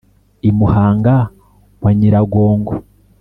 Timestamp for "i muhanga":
0.49-1.15